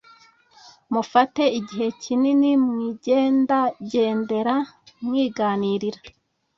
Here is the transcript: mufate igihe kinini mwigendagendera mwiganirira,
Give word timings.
mufate 0.93 1.43
igihe 1.59 1.87
kinini 2.01 2.51
mwigendagendera 2.65 4.55
mwiganirira, 5.05 5.99